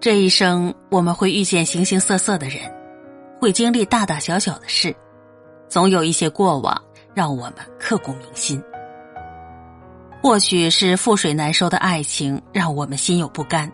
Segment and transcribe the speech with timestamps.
[0.00, 2.72] 这一生，我们会遇见形形色色的人，
[3.40, 4.94] 会经历大大小小的事，
[5.68, 6.80] 总有一些过往
[7.14, 8.62] 让我们刻骨铭心。
[10.22, 13.70] 或许是覆水难收的爱情让我们心有不甘，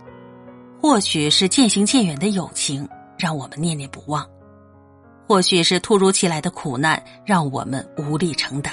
[0.80, 2.88] 或许是渐行渐远的友情
[3.18, 4.26] 让我们念念不忘，
[5.28, 8.72] 或许是突如其来的苦难让我们无力承担。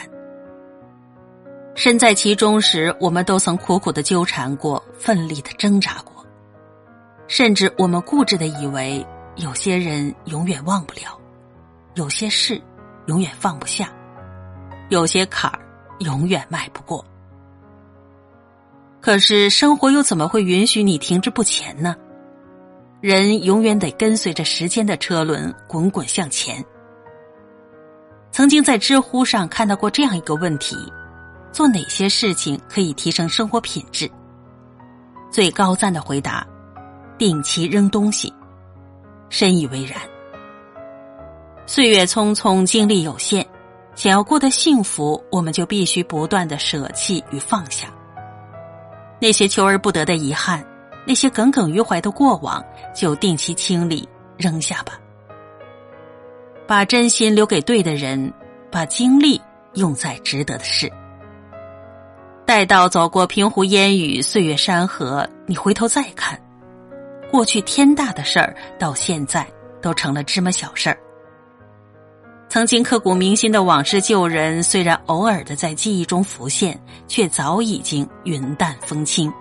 [1.75, 6.11] 身在其中时，我们都曾苦苦的纠缠过，奋力的挣扎过。
[7.32, 11.17] 甚至我们固执的以为，有些人永远忘不了，
[11.94, 12.62] 有些事
[13.05, 13.90] 永远放不下，
[14.90, 15.57] 有些坎儿
[15.99, 17.04] 永远迈不过。
[18.99, 21.95] 可是生活又怎么会允许你停滞不前呢？
[22.99, 26.62] 人永远得跟随着时间的车轮滚滚向前。
[28.29, 30.76] 曾经在知乎上看到过这样一个问题：
[31.54, 34.12] 做哪些事情可以提升生活品质？
[35.32, 36.45] 最高赞的回答。
[37.21, 38.34] 定期扔东西，
[39.29, 40.01] 深以为然。
[41.68, 43.46] 岁月匆匆，精力有限，
[43.93, 47.90] 想要过得幸福，我们就必须不断的舍弃与放下
[49.20, 50.65] 那些求而不得的遗憾，
[51.05, 52.59] 那些耿耿于怀的过往，
[52.91, 54.99] 就定期清理扔下吧。
[56.68, 58.34] 把真心留给对的人，
[58.71, 59.40] 把精力
[59.76, 60.91] 用在值得的事。
[62.48, 66.35] 待到走过平湖烟雨，岁月山河，你回头再看。
[67.41, 69.44] 过去天大的事儿，到现在
[69.81, 70.97] 都成了芝麻小事儿。
[72.47, 79.34] 曾经刻骨铭心的往事旧人，虽然偶尔的在记忆中浮现，却早已经云淡风轻。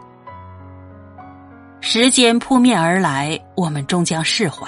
[1.82, 4.66] 时间扑面而来，我们终将释怀。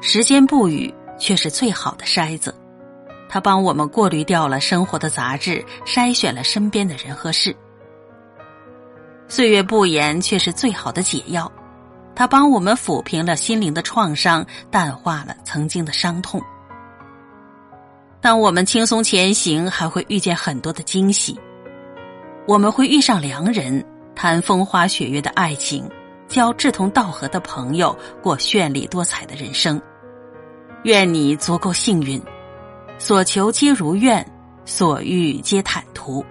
[0.00, 2.54] 时间不语，却是最好的筛子，
[3.28, 7.52] 它帮我们过滤掉了生活的杂质，筛选了身边的人和事。
[9.26, 11.50] 岁月不言，却是最好的解药。
[12.14, 16.40] 它帮我们抚平了心灵的创伤，淡化了曾经的伤痛。
[18.20, 21.38] 当我们轻松前行，还会遇见很多的惊喜。
[22.46, 23.84] 我们会遇上良人，
[24.14, 25.88] 谈风花雪月的爱情，
[26.28, 29.80] 交志同道合的朋友，过绚丽多彩的人生。
[30.84, 32.22] 愿你足够幸运，
[32.98, 34.24] 所求皆如愿，
[34.64, 36.24] 所遇皆坦途。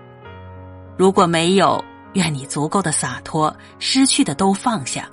[0.98, 1.84] 如果没有，
[2.14, 5.10] 愿你足够的洒脱，失去的都放下。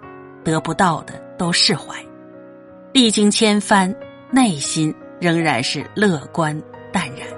[0.48, 1.94] 得不到的都释怀，
[2.90, 3.94] 历经千帆，
[4.30, 6.58] 内心仍然是乐观
[6.90, 7.37] 淡然。